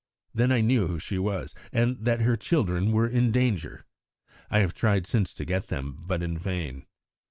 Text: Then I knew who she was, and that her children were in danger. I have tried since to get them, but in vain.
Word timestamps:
Then 0.33 0.51
I 0.51 0.61
knew 0.61 0.87
who 0.87 0.97
she 0.97 1.19
was, 1.19 1.53
and 1.71 1.95
that 2.05 2.21
her 2.21 2.35
children 2.35 2.91
were 2.91 3.07
in 3.07 3.31
danger. 3.31 3.85
I 4.49 4.57
have 4.57 4.73
tried 4.73 5.05
since 5.05 5.31
to 5.35 5.45
get 5.45 5.67
them, 5.67 5.99
but 6.07 6.23
in 6.23 6.39
vain. 6.39 6.87